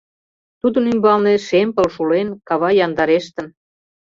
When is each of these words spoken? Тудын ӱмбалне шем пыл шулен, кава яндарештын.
Тудын 0.61 0.85
ӱмбалне 0.91 1.33
шем 1.47 1.69
пыл 1.75 1.87
шулен, 1.95 2.27
кава 2.47 2.69
яндарештын. 2.85 3.45